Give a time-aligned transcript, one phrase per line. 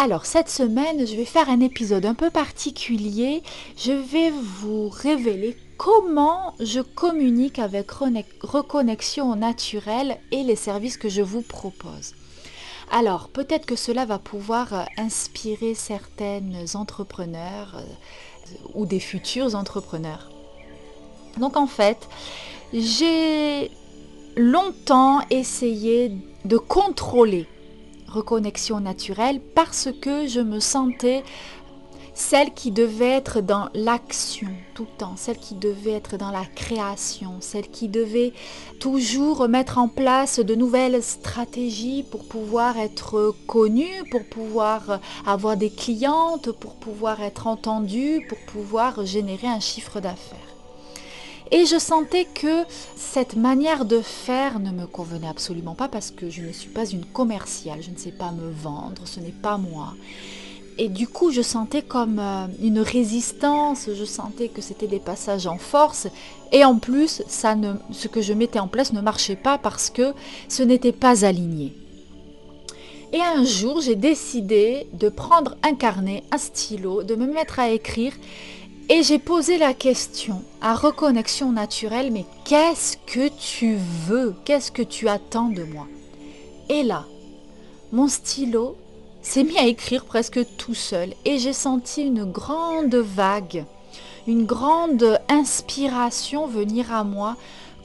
[0.00, 3.42] Alors cette semaine, je vais faire un épisode un peu particulier.
[3.76, 11.08] Je vais vous révéler comment je communique avec Reconnexion au naturel et les services que
[11.08, 12.14] je vous propose.
[12.92, 20.30] Alors peut-être que cela va pouvoir euh, inspirer certaines entrepreneurs euh, ou des futurs entrepreneurs.
[21.38, 22.08] Donc en fait,
[22.72, 23.72] j'ai
[24.36, 26.12] longtemps essayé
[26.44, 27.48] de contrôler
[28.08, 31.22] reconnexion naturelle parce que je me sentais
[32.18, 36.44] celle qui devait être dans l'action tout le temps, celle qui devait être dans la
[36.44, 38.32] création, celle qui devait
[38.80, 45.70] toujours mettre en place de nouvelles stratégies pour pouvoir être connue, pour pouvoir avoir des
[45.70, 50.57] clientes, pour pouvoir être entendue, pour pouvoir générer un chiffre d'affaires.
[51.50, 56.28] Et je sentais que cette manière de faire ne me convenait absolument pas parce que
[56.28, 59.56] je ne suis pas une commerciale, je ne sais pas me vendre, ce n'est pas
[59.56, 59.94] moi.
[60.80, 65.48] Et du coup, je sentais comme euh, une résistance, je sentais que c'était des passages
[65.48, 66.06] en force.
[66.52, 67.56] Et en plus, ça
[67.90, 70.12] ce que je mettais en place ne marchait pas parce que
[70.48, 71.74] ce n'était pas aligné.
[73.12, 77.70] Et un jour, j'ai décidé de prendre un carnet, un stylo, de me mettre à
[77.70, 78.12] écrire
[78.88, 83.76] et j'ai posé la question à reconnexion naturelle, mais qu'est-ce que tu
[84.06, 84.34] veux?
[84.44, 85.86] Qu'est-ce que tu attends de moi?
[86.70, 87.04] Et là,
[87.92, 88.76] mon stylo
[89.20, 93.64] s'est mis à écrire presque tout seul et j'ai senti une grande vague,
[94.26, 97.36] une grande inspiration venir à moi,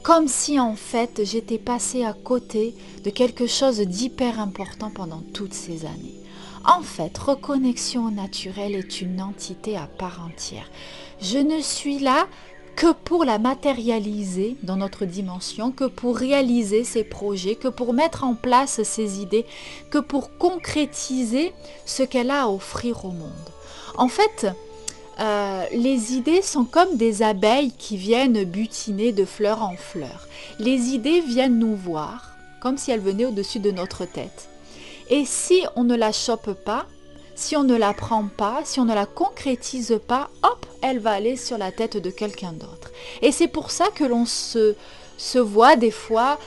[0.02, 5.54] comme si en fait j'étais passée à côté de quelque chose d'hyper important pendant toutes
[5.54, 6.23] ces années.
[6.66, 10.70] En fait, reconnexion naturelle est une entité à part entière.
[11.20, 12.26] Je ne suis là
[12.74, 18.24] que pour la matérialiser dans notre dimension, que pour réaliser ses projets, que pour mettre
[18.24, 19.44] en place ses idées,
[19.90, 21.52] que pour concrétiser
[21.84, 23.30] ce qu'elle a à offrir au monde.
[23.96, 24.46] En fait,
[25.20, 30.26] euh, les idées sont comme des abeilles qui viennent butiner de fleur en fleur.
[30.58, 34.48] Les idées viennent nous voir, comme si elles venaient au-dessus de notre tête.
[35.10, 36.86] Et si on ne la chope pas,
[37.34, 41.12] si on ne la prend pas, si on ne la concrétise pas, hop, elle va
[41.12, 42.90] aller sur la tête de quelqu'un d'autre.
[43.22, 44.74] Et c'est pour ça que l'on se,
[45.38, 46.38] voit des fois,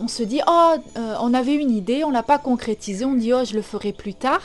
[0.00, 3.14] on se dit, oh, euh, on avait une idée, on ne l'a pas concrétisée, on
[3.14, 4.42] dit, oh, je le ferai plus tard.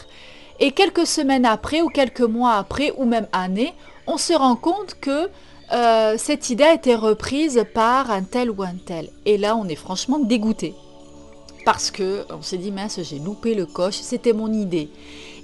[0.59, 3.73] Et quelques semaines après, ou quelques mois après, ou même années,
[4.07, 5.29] on se rend compte que
[5.71, 9.09] euh, cette idée a été reprise par un tel ou un tel.
[9.25, 10.75] Et là, on est franchement dégoûté
[11.65, 14.89] parce que on s'est dit mince, j'ai loupé le coche, c'était mon idée.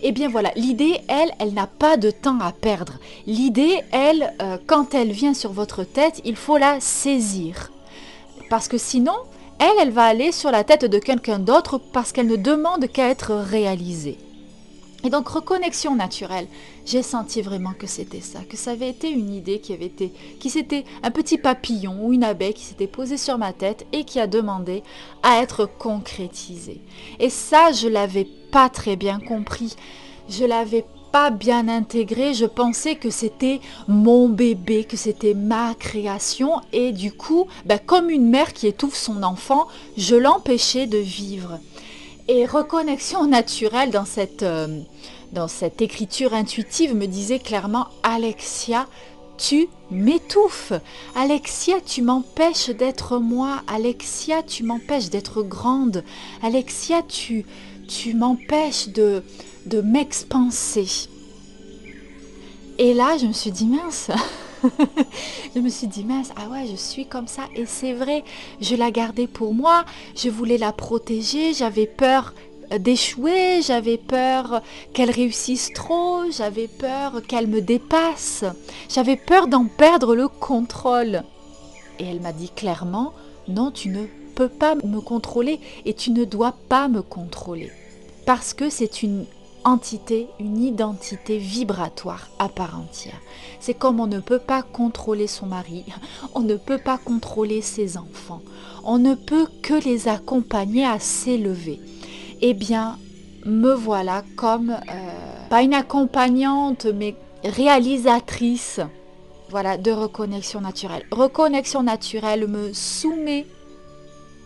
[0.02, 2.94] Eh bien voilà, l'idée, elle, elle n'a pas de temps à perdre.
[3.28, 7.72] L'idée, elle, euh, quand elle vient sur votre tête, il faut la saisir.
[8.50, 9.16] Parce que sinon,
[9.60, 13.10] elle, elle va aller sur la tête de quelqu'un d'autre parce qu'elle ne demande qu'à
[13.10, 14.18] être réalisée.
[15.04, 16.48] Et donc reconnexion naturelle,
[16.86, 20.12] j'ai senti vraiment que c'était ça, que ça avait été une idée qui avait été,
[20.40, 24.04] qui s'était un petit papillon ou une abeille qui s'était posée sur ma tête et
[24.04, 24.82] qui a demandé
[25.22, 26.82] à être concrétisée.
[27.20, 29.76] Et ça, je l'avais pas très bien compris,
[30.28, 36.60] je l'avais pas bien intégré, je pensais que c'était mon bébé, que c'était ma création
[36.74, 39.68] et du coup, ben, comme une mère qui étouffe son enfant,
[39.98, 41.60] je l'empêchais de vivre.
[42.28, 44.80] Et reconnexion naturelle dans cette, euh,
[45.32, 48.88] dans cette écriture intuitive me disait clairement Alexia,
[49.38, 50.74] tu m'étouffes.
[51.16, 53.62] Alexia, tu m'empêches d'être moi.
[53.68, 56.04] Alexia, tu m'empêches d'être grande.
[56.42, 57.46] Alexia, tu,
[57.88, 59.24] tu m'empêches de,
[59.68, 61.10] de m'expanser.
[62.78, 64.10] Et là, je me suis dit, mince,
[65.56, 67.44] je me suis dit, mince, ah ouais, je suis comme ça.
[67.56, 68.24] Et c'est vrai,
[68.62, 69.86] je la gardais pour moi,
[70.16, 72.34] je voulais la protéger, j'avais peur
[72.80, 74.62] d'échouer, j'avais peur
[74.94, 78.44] qu'elle réussisse trop, j'avais peur qu'elle me dépasse,
[78.90, 81.24] j'avais peur d'en perdre le contrôle.
[82.00, 83.14] Et elle m'a dit clairement,
[83.48, 84.06] non, tu ne
[84.36, 87.72] peux pas me contrôler et tu ne dois pas me contrôler.
[88.26, 89.26] Parce que c'est une
[89.66, 93.20] entité, une identité vibratoire à part entière.
[93.60, 95.84] C'est comme on ne peut pas contrôler son mari,
[96.34, 98.42] on ne peut pas contrôler ses enfants,
[98.84, 101.82] on ne peut que les accompagner à s'élever.
[102.42, 102.98] Eh bien,
[103.46, 108.80] me voilà comme, euh, pas une accompagnante, mais réalisatrice
[109.50, 111.06] voilà, de reconnexion naturelle.
[111.12, 113.46] Reconnexion naturelle me soumet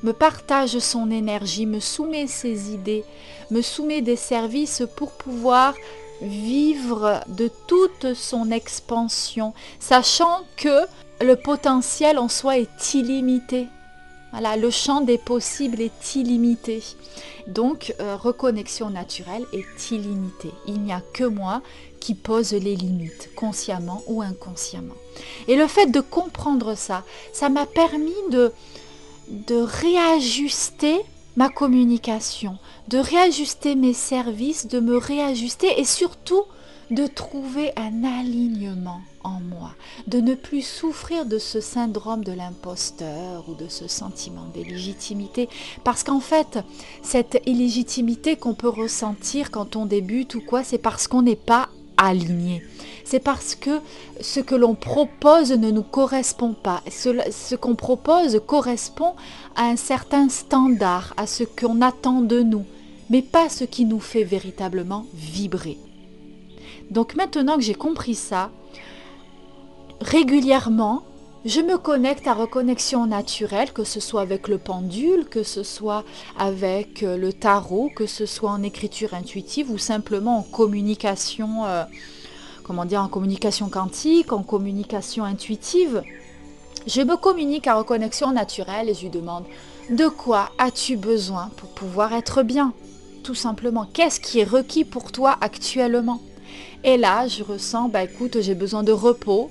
[0.03, 3.03] me partage son énergie, me soumet ses idées,
[3.51, 5.73] me soumet des services pour pouvoir
[6.21, 10.85] vivre de toute son expansion, sachant que
[11.21, 13.67] le potentiel en soi est illimité.
[14.31, 16.83] Voilà, le champ des possibles est illimité.
[17.47, 20.53] Donc, euh, reconnexion naturelle est illimitée.
[20.67, 21.63] Il n'y a que moi
[21.99, 24.93] qui pose les limites, consciemment ou inconsciemment.
[25.47, 27.03] Et le fait de comprendre ça,
[27.33, 28.53] ça m'a permis de,
[29.29, 30.99] de réajuster
[31.35, 36.43] ma communication, de réajuster mes services, de me réajuster et surtout
[36.91, 39.75] de trouver un alignement en moi,
[40.07, 45.49] de ne plus souffrir de ce syndrome de l'imposteur ou de ce sentiment d'illégitimité.
[45.83, 46.59] Parce qu'en fait,
[47.03, 51.69] cette illégitimité qu'on peut ressentir quand on débute ou quoi, c'est parce qu'on n'est pas
[51.97, 52.63] aligné
[53.09, 53.79] c'est parce que
[54.21, 56.83] ce que l'on propose ne nous correspond pas.
[56.91, 59.15] Ce, qu'on propose correspond
[59.55, 62.65] à un certain standard, à ce qu'on attend de nous,
[63.09, 65.79] mais pas ce qui nous fait véritablement vibrer.
[66.91, 68.51] Donc maintenant que j'ai compris ça,
[70.01, 71.01] régulièrement,
[71.45, 76.03] je me connecte à reconnexion naturelle, que ce soit avec le pendule, que ce soit
[76.37, 81.65] avec euh, le tarot, que ce soit en écriture intuitive ou simplement en communication.
[81.65, 81.85] Euh,
[82.69, 86.03] comment dire, en communication quantique, en communication intuitive.
[86.85, 89.45] Je me communique à reconnexion naturelle et je lui demande
[89.89, 92.73] de quoi as-tu besoin pour pouvoir être bien?
[93.23, 96.21] Tout simplement, qu'est-ce qui est requis pour toi actuellement?
[96.83, 99.49] Et là, je ressens, bah écoute, j'ai besoin de repos,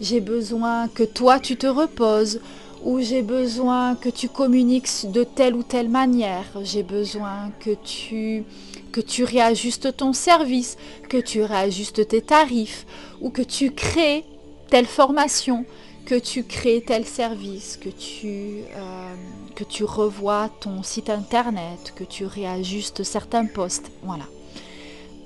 [0.00, 2.38] j'ai besoin que toi tu te reposes,
[2.84, 8.44] ou j'ai besoin que tu communiques de telle ou telle manière, j'ai besoin que tu
[8.92, 10.76] que tu réajustes ton service,
[11.08, 12.86] que tu réajustes tes tarifs,
[13.20, 14.24] ou que tu crées
[14.68, 15.64] telle formation,
[16.06, 19.14] que tu crées tel service, que tu, euh,
[19.54, 23.90] que tu revois ton site internet, que tu réajustes certains postes.
[24.02, 24.24] Voilà.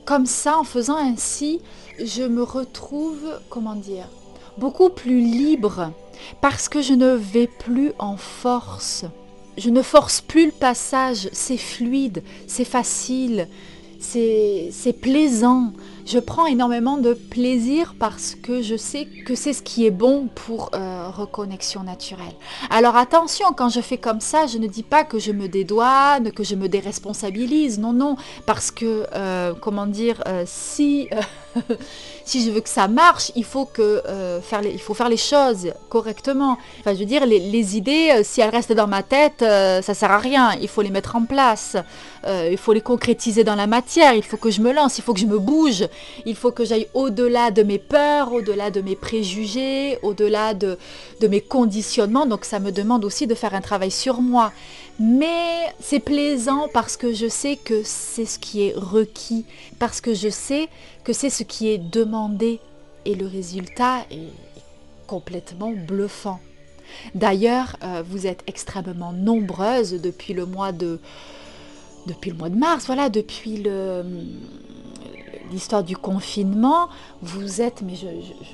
[0.05, 1.61] Comme ça, en faisant ainsi,
[1.99, 4.09] je me retrouve, comment dire,
[4.59, 5.93] beaucoup plus libre
[6.41, 9.05] parce que je ne vais plus en force
[9.57, 13.49] je ne force plus le passage, c'est fluide, c'est facile,
[14.01, 15.73] c'est plaisant.
[16.07, 20.29] Je prends énormément de plaisir parce que je sais que c'est ce qui est bon
[20.35, 22.35] pour euh, reconnexion naturelle.
[22.69, 26.31] Alors attention, quand je fais comme ça, je ne dis pas que je me dédouane,
[26.31, 27.79] que je me déresponsabilise.
[27.79, 31.09] Non, non, parce que, euh, comment dire, euh, si...
[32.25, 35.09] si je veux que ça marche, il faut, que, euh, faire, les, il faut faire
[35.09, 36.59] les choses correctement.
[36.81, 39.95] Enfin, je veux dire, les, idées, euh, si elles restent dans ma tête, euh, ça
[39.95, 40.53] sert à rien.
[40.61, 41.77] Il faut les mettre en place.
[42.27, 44.15] il faut les concrétiser dans la matière.
[44.15, 44.99] Il faut que je me lance.
[44.99, 45.85] Il faut que je me bouge.
[46.27, 50.79] Il faut que j'aille au-delà de mes peurs, au-delà de mes préjugés, au-delà de,
[51.29, 52.27] mes conditionnements.
[52.27, 54.53] Donc, ça me demande aussi de faire un travail sur moi.
[54.99, 59.45] Mais c'est plaisant parce que je sais que c'est ce qui est requis,
[59.79, 60.69] parce que je sais
[61.03, 62.61] que c'est ce qui est demandé
[63.05, 64.33] et le résultat est
[65.07, 66.41] complètement bluffant.
[67.15, 71.01] D'ailleurs, euh, vous êtes extrêmement nombreuses depuis le mois de
[72.07, 74.05] depuis le mois de mars, voilà, depuis le
[75.51, 76.89] l'histoire du confinement,
[77.23, 78.07] vous êtes, mais je,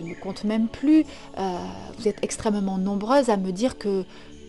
[0.03, 1.05] ne compte même plus,
[1.39, 1.57] euh,
[1.99, 4.05] vous êtes extrêmement nombreuses à me dire que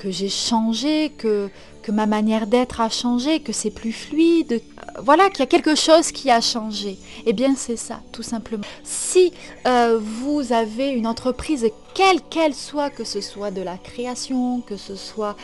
[0.09, 1.49] j'ai changé, que,
[1.89, 4.61] ma manière d'être a changé, que c'est plus fluide,
[5.03, 6.97] voilà, qu'il y a quelque chose qui a changé.
[7.25, 8.63] Eh bien, c'est ça, tout simplement.
[8.83, 9.33] Si
[9.67, 14.77] euh, vous avez une entreprise, quelle qu'elle soit, que ce soit de la création, que
[14.77, 15.35] ce soit,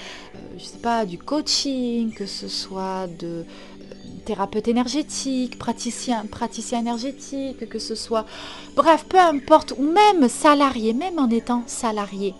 [0.57, 3.27] je euh, sais pas, du coaching, que ce soit de
[3.76, 3.76] euh,
[4.27, 8.25] thérapeute énergétique, praticien, praticien énergétique, que ce soit,
[8.75, 12.33] bref, peu importe, ou même salarié, même en étant salarié,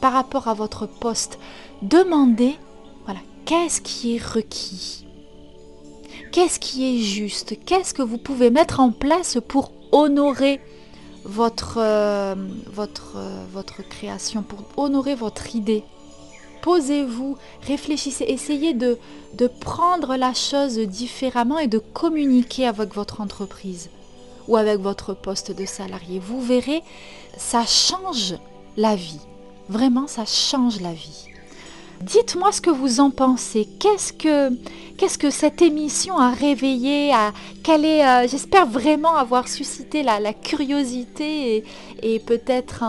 [0.00, 1.38] par rapport à votre poste,
[1.80, 2.56] demandez,
[3.04, 5.06] voilà, qu'est-ce qui est requis?
[6.32, 7.54] Qu'est-ce qui est juste?
[7.64, 10.60] Qu'est-ce que vous pouvez mettre en place pour honorer
[11.24, 12.34] votre, euh,
[13.14, 15.84] euh, votre création, pour honorer votre idée?
[16.68, 18.98] Posez-vous, réfléchissez, essayez de,
[19.32, 23.88] de prendre la chose différemment et de communiquer avec votre entreprise
[24.48, 26.18] ou avec votre poste de salarié.
[26.18, 26.82] Vous verrez,
[27.38, 28.34] ça change
[28.76, 29.22] la vie.
[29.70, 31.28] Vraiment, ça change la vie.
[32.00, 33.68] Dites-moi ce que vous en pensez.
[33.80, 37.32] Qu'est-ce que, cette émission a réveillé à,
[37.64, 41.64] quelle est, euh, J'espère vraiment avoir suscité la, curiosité
[42.02, 42.84] et, peut-être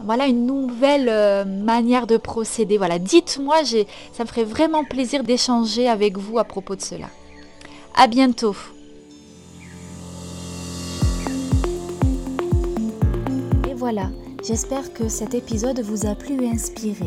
[0.00, 2.78] voilà, une nouvelle euh, manière de procéder.
[2.78, 3.64] Voilà, dites-moi,
[4.12, 7.06] ça me ferait vraiment plaisir d'échanger avec vous à propos de cela.
[7.94, 8.56] À bientôt.
[13.70, 14.10] Et voilà,
[14.44, 17.06] j'espère que cet épisode vous a plu et inspiré.